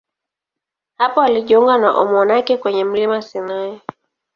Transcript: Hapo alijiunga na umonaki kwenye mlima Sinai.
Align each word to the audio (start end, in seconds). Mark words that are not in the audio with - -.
Hapo 0.97 1.21
alijiunga 1.21 1.77
na 1.77 1.97
umonaki 2.01 2.57
kwenye 2.57 2.83
mlima 2.83 3.21
Sinai. 3.21 3.81